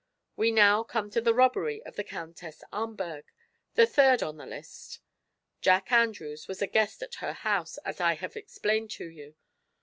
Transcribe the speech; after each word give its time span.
We 0.35 0.49
now 0.49 0.81
come 0.81 1.11
to 1.11 1.21
the 1.21 1.31
robbery 1.31 1.83
of 1.83 1.95
the 1.95 2.03
Countess 2.03 2.63
Ahmberg, 2.73 3.25
the 3.75 3.85
third 3.85 4.23
on 4.23 4.37
the 4.37 4.47
list. 4.47 4.99
Jack 5.61 5.91
Andrews 5.91 6.47
was 6.47 6.59
a 6.59 6.65
guest 6.65 7.03
at 7.03 7.13
her 7.21 7.33
house, 7.33 7.77
as 7.85 8.01
I 8.01 8.15
have 8.15 8.35
explained 8.35 8.89
to 8.97 9.07
you. 9.07 9.35